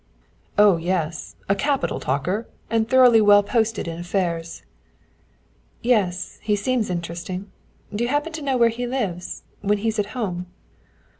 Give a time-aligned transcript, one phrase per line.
[0.57, 4.63] "Oh, yes; a capital talker, and thoroughly well posted in affairs."
[5.83, 7.51] "Yes, he seemed interesting.
[7.93, 10.47] Do you happen to know where he lives when he's at home?"